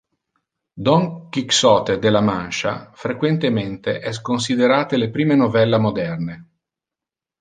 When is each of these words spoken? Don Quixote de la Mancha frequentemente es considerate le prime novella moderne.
Don 0.85 1.03
Quixote 1.35 1.97
de 2.05 2.09
la 2.15 2.21
Mancha 2.29 2.73
frequentemente 3.03 3.95
es 4.13 4.19
considerate 4.31 4.97
le 5.03 5.09
prime 5.19 5.37
novella 5.43 5.77
moderne. 5.89 6.43